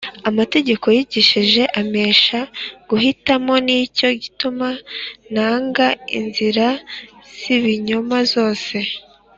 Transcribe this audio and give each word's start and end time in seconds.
Amategeko 0.29 0.85
wigishije 0.95 1.61
ampesha 1.79 2.39
guhitamo 2.89 3.53
ni 3.65 3.77
cyo 3.97 4.09
gituma 4.21 4.67
nanga 5.33 5.87
inzira 6.19 6.67
z’ibinyoma 7.39 8.17
zose. 8.33 8.75